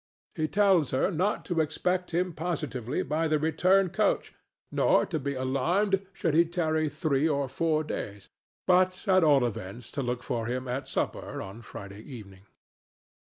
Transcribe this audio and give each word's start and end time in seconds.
He 0.33 0.47
tells 0.47 0.89
her 0.89 1.11
not 1.11 1.45
to 1.45 1.61
expect 1.61 2.09
him 2.09 2.33
positively 2.33 3.03
by 3.03 3.27
the 3.27 3.37
return 3.37 3.89
coach 3.91 4.33
nor 4.71 5.05
to 5.05 5.19
be 5.19 5.35
alarmed 5.35 6.03
should 6.11 6.33
he 6.33 6.43
tarry 6.43 6.89
three 6.89 7.29
or 7.29 7.47
four 7.47 7.83
days, 7.83 8.27
but, 8.65 9.07
at 9.07 9.23
all 9.23 9.45
events, 9.45 9.91
to 9.91 10.01
look 10.01 10.23
for 10.23 10.47
him 10.47 10.67
at 10.67 10.87
supper 10.87 11.39
on 11.39 11.61
Friday 11.61 12.01
evening. 12.01 12.47